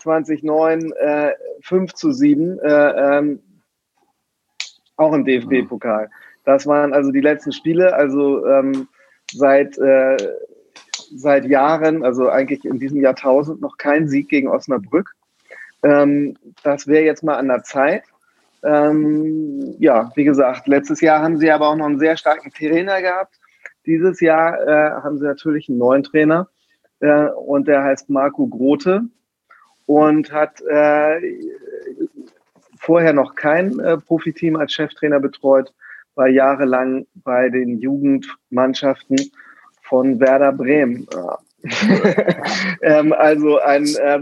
[0.00, 1.32] 2009 äh,
[1.62, 3.40] 5 zu 7, äh, ähm,
[4.96, 6.10] auch im DFB-Pokal.
[6.44, 8.88] Das waren also die letzten Spiele, also ähm,
[9.32, 10.16] seit, äh,
[11.14, 15.14] seit Jahren, also eigentlich in diesem Jahrtausend noch kein Sieg gegen Osnabrück.
[15.82, 18.02] Ähm, das wäre jetzt mal an der Zeit.
[18.62, 23.00] Ähm, ja, wie gesagt, letztes Jahr haben sie aber auch noch einen sehr starken Trainer
[23.00, 23.38] gehabt.
[23.86, 26.48] Dieses Jahr äh, haben sie natürlich einen neuen Trainer
[27.00, 29.02] äh, und der heißt Marco Grote
[29.88, 31.18] und hat äh,
[32.78, 35.72] vorher noch kein äh, Profiteam als Cheftrainer betreut,
[36.14, 39.16] war jahrelang bei den Jugendmannschaften
[39.80, 41.06] von Werder Bremen.
[41.14, 41.38] Ja.
[42.82, 44.20] ähm, also ein äh,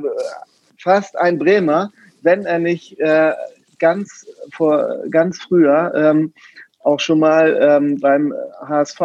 [0.79, 1.91] fast ein Bremer,
[2.23, 3.33] wenn er nicht äh,
[3.81, 6.33] ganz vor ganz früher ähm,
[6.79, 8.33] auch schon mal ähm, beim
[8.69, 9.01] HSV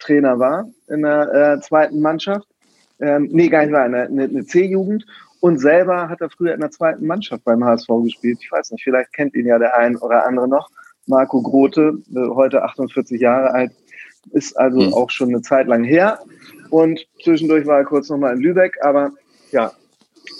[0.00, 2.48] Trainer war in der äh, zweiten Mannschaft.
[3.00, 5.06] Ähm, nee, gar nicht war, eine, eine, eine C-Jugend.
[5.44, 8.38] Und selber hat er früher in der zweiten Mannschaft beim HSV gespielt.
[8.40, 10.70] Ich weiß nicht, vielleicht kennt ihn ja der ein oder andere noch.
[11.06, 13.72] Marco Grote, äh, heute 48 Jahre alt,
[14.32, 14.94] ist also mhm.
[14.94, 16.18] auch schon eine Zeit lang her.
[16.70, 18.78] Und zwischendurch war er kurz nochmal in Lübeck.
[18.82, 19.10] Aber
[19.50, 19.72] ja,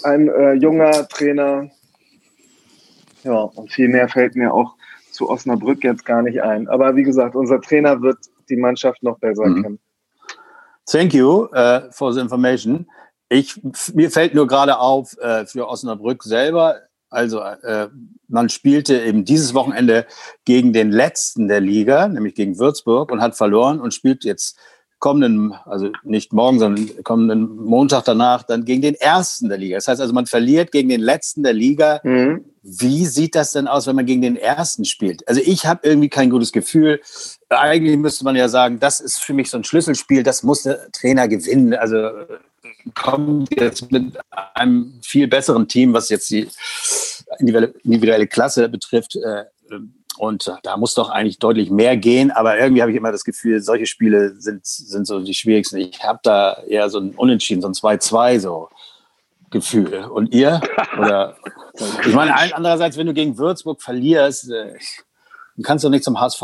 [0.01, 1.69] ein äh, junger Trainer.
[3.21, 4.73] Ja, und viel mehr fällt mir auch
[5.11, 6.67] zu Osnabrück jetzt gar nicht ein.
[6.67, 8.17] Aber wie gesagt, unser Trainer wird
[8.49, 9.61] die Mannschaft noch besser mhm.
[9.61, 9.79] kennen.
[10.87, 12.87] Thank you uh, for the information.
[13.35, 13.59] Ich,
[13.93, 16.77] mir fällt nur gerade auf, äh, für Osnabrück selber,
[17.09, 17.87] also äh,
[18.27, 20.05] man spielte eben dieses Wochenende
[20.43, 24.57] gegen den letzten der Liga, nämlich gegen Würzburg und hat verloren und spielt jetzt
[24.99, 29.77] kommenden, also nicht morgen, sondern kommenden Montag danach dann gegen den ersten der Liga.
[29.77, 31.99] Das heißt also, man verliert gegen den letzten der Liga.
[32.03, 32.45] Mhm.
[32.63, 35.27] Wie sieht das denn aus, wenn man gegen den ersten spielt?
[35.27, 37.01] Also ich habe irgendwie kein gutes Gefühl.
[37.49, 40.91] Eigentlich müsste man ja sagen, das ist für mich so ein Schlüsselspiel, das muss der
[40.91, 41.75] Trainer gewinnen.
[41.75, 41.97] Also
[42.93, 44.17] kommt jetzt mit
[44.53, 46.47] einem viel besseren Team, was jetzt die
[47.39, 49.45] individuelle Klasse betrifft, äh,
[50.17, 52.31] und da muss doch eigentlich deutlich mehr gehen.
[52.31, 55.77] Aber irgendwie habe ich immer das Gefühl, solche Spiele sind, sind so die schwierigsten.
[55.77, 58.69] Ich habe da eher so ein Unentschieden, so ein 2-2 so
[59.49, 60.05] Gefühl.
[60.05, 60.61] Und ihr?
[60.97, 61.35] Oder,
[62.07, 64.77] ich meine, andererseits, wenn du gegen Würzburg verlierst, äh,
[65.63, 66.41] kannst du nicht zum HSV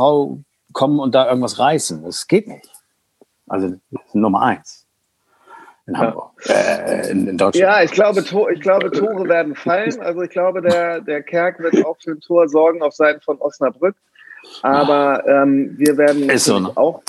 [0.73, 2.04] kommen und da irgendwas reißen.
[2.04, 2.69] Das geht nicht.
[3.47, 3.75] Also
[4.13, 4.80] Nummer eins
[5.91, 7.56] in Hamburg, äh, in, in, Deutschland.
[7.56, 9.99] Ja, ich glaube, ich glaube, Tore werden fallen.
[10.01, 13.38] Also ich glaube, der, der Kerk wird auch für ein Tor sorgen auf Seiten von
[13.39, 13.95] Osnabrück.
[14.63, 16.71] Aber ähm, wir werden so, ne?
[16.75, 17.04] auch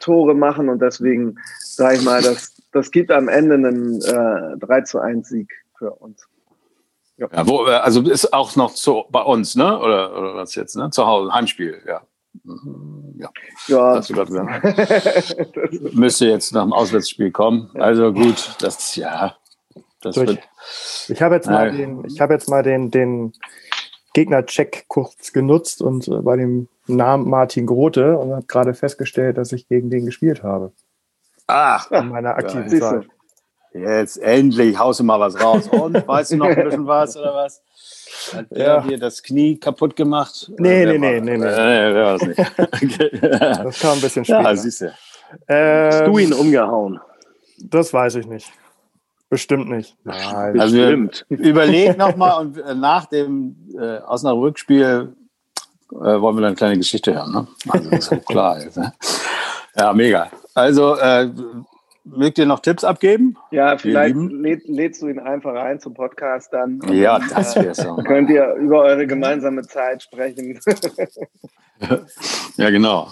[0.00, 4.80] Tore machen und deswegen sage ich mal, das, das gibt am Ende einen äh, 3
[4.82, 6.26] zu 1 Sieg für uns.
[7.16, 7.28] Ja.
[7.32, 9.78] ja wo, äh, also ist auch noch zu, bei uns, ne?
[9.78, 10.90] Oder, oder was jetzt, ne?
[10.90, 12.02] Zu Hause, Heimspiel, ja.
[13.16, 13.30] Ja,
[13.66, 13.96] ja.
[13.96, 15.94] Hast du gerade gesagt.
[15.94, 17.70] Müsste jetzt nach dem Auswärtsspiel kommen.
[17.74, 19.36] Also gut, das ja.
[20.00, 20.38] Das so, ich,
[21.08, 23.32] ich habe jetzt mal den, ich habe jetzt mal den, den
[24.14, 29.52] Gegner-Check kurz genutzt und äh, bei dem Namen Martin Grote und habe gerade festgestellt, dass
[29.52, 30.72] ich gegen den gespielt habe.
[31.46, 33.08] Ach, in meiner aktiven Zeit.
[33.72, 35.68] Jetzt endlich haust du mal was raus.
[35.68, 37.62] Und weißt du noch ein bisschen was oder was?
[38.34, 38.80] Hat der ja.
[38.80, 40.50] dir das Knie kaputt gemacht?
[40.58, 41.46] Nee, nee, nee, nee, nee.
[41.46, 42.40] Es nicht.
[42.58, 43.10] okay.
[43.62, 44.42] Das kam ein bisschen später.
[44.42, 44.92] Ja, siehst du.
[45.48, 47.00] Ähm, Hast du ihn umgehauen?
[47.58, 48.50] Das weiß ich nicht.
[49.30, 49.96] Bestimmt nicht.
[50.04, 51.26] Nein, also Bestimmt.
[51.28, 55.14] überleg nochmal und äh, nach dem äh, Osnabrück-Spiel
[55.92, 57.32] äh, wollen wir dann eine kleine Geschichte hören.
[57.32, 57.46] Ne?
[57.68, 58.58] Also das ist klar.
[58.58, 58.92] Jetzt, ne?
[59.76, 60.30] Ja, mega.
[60.54, 61.30] Also äh,
[62.16, 63.36] Mögt ihr noch Tipps abgeben?
[63.50, 66.80] Ja, vielleicht läd, lädst du ihn einfach ein zum Podcast dann.
[66.90, 67.96] Ja, das wäre so.
[67.96, 70.58] Könnt ihr über eure gemeinsame Zeit sprechen.
[72.56, 73.08] ja, genau.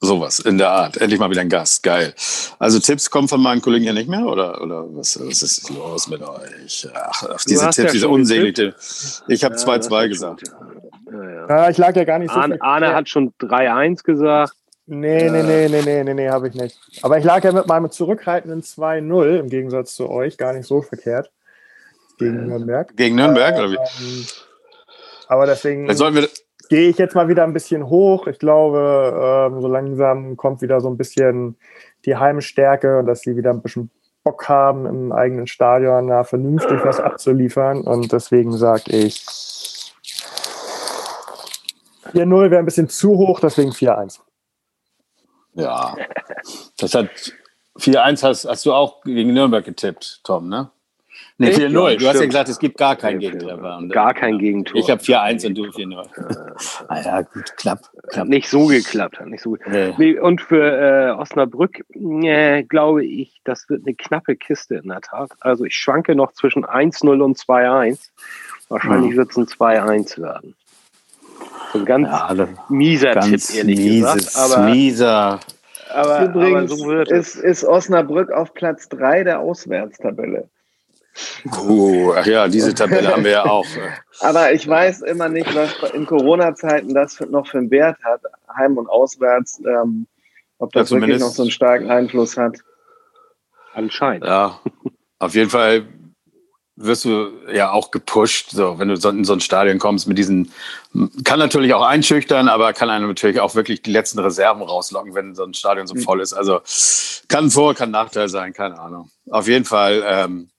[0.00, 0.96] Sowas in der Art.
[0.98, 1.82] Endlich mal wieder ein Gast.
[1.82, 2.14] Geil.
[2.60, 4.26] Also Tipps kommen von meinen Kollegen ja nicht mehr?
[4.26, 6.88] Oder, oder was, was ist los mit euch?
[6.94, 8.76] Ach, auf diese Tipps, ja diese unsägliche.
[9.26, 10.42] Ich habe 2-2 ja, gesagt.
[11.10, 11.48] Ja, ja.
[11.48, 12.38] ja, ich lag ja gar nicht so.
[12.38, 14.54] Arne, Arne hat schon 3-1 gesagt.
[14.90, 16.80] Nee, nee, nee, nee, nee, nee, nee, habe ich nicht.
[17.02, 20.80] Aber ich lag ja mit meinem zurückhaltenden 2-0 im Gegensatz zu euch gar nicht so
[20.80, 21.30] verkehrt.
[22.18, 22.96] Gegen Nürnberg.
[22.96, 23.76] Gegen Nürnberg, oder wie?
[23.76, 24.26] Ähm,
[25.28, 25.86] aber deswegen
[26.70, 28.26] gehe ich jetzt mal wieder ein bisschen hoch.
[28.28, 31.56] Ich glaube, ähm, so langsam kommt wieder so ein bisschen
[32.06, 33.90] die Heimstärke und dass sie wieder ein bisschen
[34.24, 37.82] Bock haben, im eigenen Stadion da vernünftig was abzuliefern.
[37.82, 39.22] Und deswegen sage ich
[42.14, 44.20] 4-0 wäre ein bisschen zu hoch, deswegen 4-1.
[45.58, 45.96] Ja.
[46.78, 47.08] Das hat
[47.76, 50.70] 4-1 hast, hast du auch gegen Nürnberg getippt, Tom, ne?
[51.40, 51.98] Ne, 4-0.
[51.98, 53.80] Du hast ja gesagt, es gibt gar keinen Gegentreffer.
[53.90, 54.80] Gar kein Gegentor.
[54.80, 56.06] Ich habe 4-1 und du 4-0.
[56.88, 57.90] ah ja, gut, klappt.
[58.16, 59.24] Hat nicht so geklappt.
[59.26, 59.94] Nicht so nee.
[59.98, 65.00] Nee, und für äh, Osnabrück äh, glaube ich, das wird eine knappe Kiste in der
[65.00, 65.30] Tat.
[65.38, 68.08] Also ich schwanke noch zwischen 1-0 und 2-1.
[68.68, 69.18] Wahrscheinlich hm.
[69.18, 70.56] wird es ein 2-1 werden.
[71.72, 74.36] So ein ganz ja, mieser ganz Tipp, ehrlich mieses, gesagt.
[74.36, 75.40] Aber, mieser.
[75.90, 80.48] Aber, Übrigens aber so ist, ist Osnabrück auf Platz 3 der Auswärtstabelle.
[81.56, 83.66] Uh, ach ja, diese Tabelle haben wir ja auch.
[84.20, 88.20] Aber ich weiß immer nicht, was in Corona-Zeiten das noch für einen Wert hat,
[88.56, 90.06] heim und auswärts, ähm,
[90.58, 92.58] ob das ja, wirklich noch so einen starken Einfluss hat.
[93.74, 94.24] Anscheinend.
[94.24, 94.60] Ja,
[95.18, 95.86] auf jeden Fall
[96.80, 100.52] wirst du ja auch gepusht, so wenn du in so ein Stadion kommst mit diesen,
[101.24, 105.34] kann natürlich auch einschüchtern, aber kann einem natürlich auch wirklich die letzten Reserven rauslocken, wenn
[105.34, 106.00] so ein Stadion so mhm.
[106.00, 106.32] voll ist.
[106.32, 106.60] Also
[107.28, 109.10] kann Vor-, kann Nachteil sein, keine Ahnung.
[109.28, 110.50] Auf jeden Fall, ähm,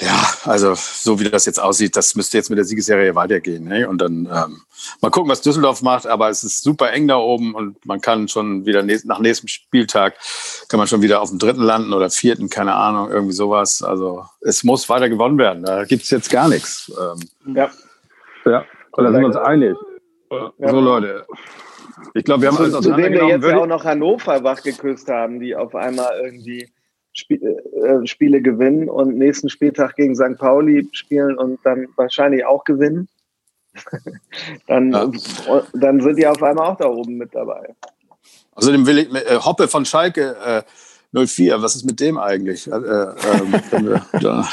[0.00, 3.64] Ja, also so wie das jetzt aussieht, das müsste jetzt mit der Siegesserie weitergehen.
[3.64, 3.88] Ne?
[3.88, 4.62] Und dann ähm,
[5.00, 6.06] mal gucken, was Düsseldorf macht.
[6.06, 10.14] Aber es ist super eng da oben und man kann schon wieder nach nächstem Spieltag
[10.68, 13.82] kann man schon wieder auf dem dritten landen oder vierten, keine Ahnung, irgendwie sowas.
[13.82, 15.64] Also es muss weiter gewonnen werden.
[15.64, 16.92] Da gibt's jetzt gar nichts.
[16.96, 17.70] Ähm, ja.
[18.44, 18.64] Ja,
[18.96, 19.76] da sind wir uns einig.
[20.30, 20.70] Ja.
[20.70, 21.26] So Leute.
[22.14, 23.30] Ich glaube, wir haben alles auseinandergenommen.
[23.30, 26.70] Zu dem wir jetzt ja auch noch Hannover wachgeküsst haben, die auf einmal irgendwie
[27.18, 30.38] Spiel, äh, Spiele gewinnen und nächsten Spieltag gegen St.
[30.38, 33.08] Pauli spielen und dann wahrscheinlich auch gewinnen,
[34.66, 35.10] dann, ja.
[35.74, 37.74] dann sind die auf einmal auch da oben mit dabei.
[38.54, 40.62] Außerdem will ich, äh, Hoppe von Schalke äh,
[41.12, 42.70] 04, was ist mit dem eigentlich?
[42.70, 43.60] Äh, ähm,
[44.20, 44.48] da.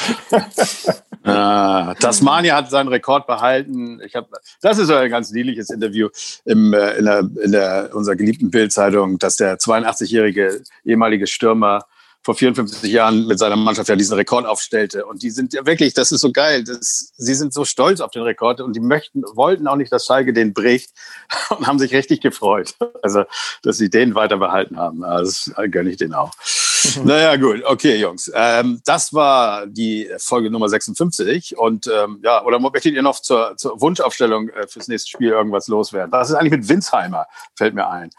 [1.92, 4.00] äh, Tasmania hat seinen Rekord behalten.
[4.06, 4.30] Ich hab,
[4.62, 6.08] das ist ein ganz niedliches Interview
[6.46, 11.86] im, äh, in, der, in der, unserer geliebten Bildzeitung, dass der 82-jährige ehemalige Stürmer
[12.26, 15.06] vor 54 Jahren mit seiner Mannschaft ja diesen Rekord aufstellte.
[15.06, 16.64] Und die sind ja wirklich, das ist so geil.
[16.64, 20.08] Das, sie sind so stolz auf den Rekord und die möchten, wollten auch nicht, dass
[20.08, 20.90] Schalke den bricht
[21.52, 22.74] und haben sich richtig gefreut.
[23.04, 23.26] Also,
[23.62, 25.02] dass sie den weiter behalten haben.
[25.02, 26.32] Das gönne ich denen auch.
[27.04, 27.64] naja, gut.
[27.64, 28.32] Okay, Jungs.
[28.34, 31.60] Ähm, das war die Folge Nummer 56.
[31.60, 35.68] Und ähm, ja, oder möchtet ihr noch zur, zur Wunschaufstellung äh, fürs nächste Spiel irgendwas
[35.68, 36.12] loswerden?
[36.12, 37.28] Was ist eigentlich mit Winsheimer?
[37.56, 38.10] Fällt mir ein.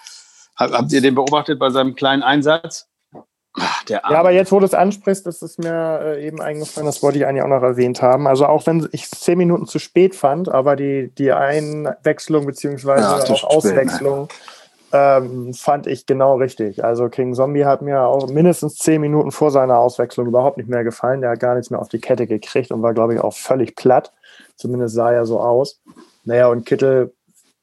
[0.54, 2.86] Habt ihr den beobachtet bei seinem kleinen Einsatz?
[3.88, 7.18] Ja, aber jetzt, wo du es ansprichst, ist es mir äh, eben eingefallen, das wollte
[7.18, 8.26] ich eigentlich auch noch erwähnt haben.
[8.26, 13.02] Also auch wenn ich es zehn Minuten zu spät fand, aber die, die Einwechslung beziehungsweise
[13.02, 14.28] ja, auch Auswechslung
[14.92, 16.84] ähm, fand ich genau richtig.
[16.84, 20.84] Also King Zombie hat mir auch mindestens zehn Minuten vor seiner Auswechslung überhaupt nicht mehr
[20.84, 21.20] gefallen.
[21.20, 23.74] Der hat gar nichts mehr auf die Kette gekriegt und war, glaube ich, auch völlig
[23.76, 24.12] platt.
[24.56, 25.80] Zumindest sah er so aus.
[26.24, 27.12] Naja, und Kittel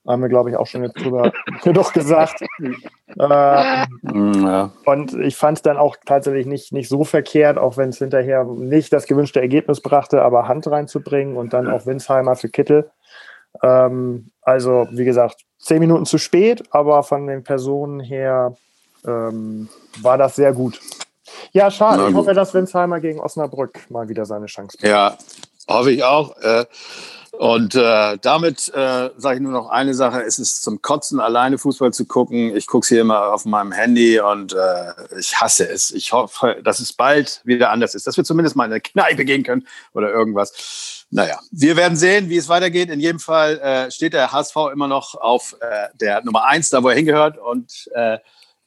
[0.06, 1.32] haben wir, glaube ich, auch schon jetzt drüber
[1.63, 2.42] genug gesagt.
[2.42, 2.76] Äh,
[3.18, 4.72] ja.
[4.86, 8.44] Und ich fand es dann auch tatsächlich nicht, nicht so verkehrt, auch wenn es hinterher
[8.44, 12.92] nicht das gewünschte Ergebnis brachte, aber Hand reinzubringen und dann auch Winsheimer für Kittel.
[13.62, 18.56] Ähm, also, wie gesagt, zehn Minuten zu spät, aber von den Personen her
[19.06, 19.70] ähm,
[20.02, 20.80] war das sehr gut.
[21.52, 22.08] Ja, schade.
[22.10, 24.92] Ich hoffe, dass Winsheimer gegen Osnabrück mal wieder seine Chance bekommt.
[24.92, 25.18] Ja,
[25.70, 26.36] hoffe ich auch.
[26.42, 26.66] Äh,
[27.39, 30.22] und äh, damit äh, sage ich nur noch eine Sache.
[30.22, 32.56] Es ist zum Kotzen, alleine Fußball zu gucken.
[32.56, 35.89] Ich gucke es hier immer auf meinem Handy und äh, ich hasse es.
[35.89, 39.26] Ich hoffe, dass es bald wieder anders ist, dass wir zumindest mal in eine Kneipe
[39.26, 41.06] gehen können oder irgendwas.
[41.10, 42.91] Naja, wir werden sehen, wie es weitergeht.
[42.91, 46.84] In jedem Fall äh, steht der HSV immer noch auf äh, der Nummer eins, da
[46.84, 47.39] wo er hingehört.
[47.39, 48.19] Und äh,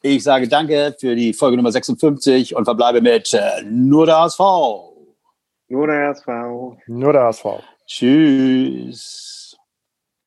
[0.02, 4.40] ich sage danke für die Folge Nummer 56 und verbleibe mit äh, nur der HSV.
[5.68, 6.26] Nur der HSV.
[6.88, 7.46] Nur der HSV.
[7.86, 9.25] Tschüss.